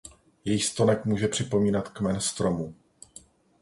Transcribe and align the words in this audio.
Její 0.45 0.59
stonek 0.59 1.05
může 1.05 1.27
připomínat 1.27 1.89
kmen 1.89 2.19
stromu. 2.19 2.75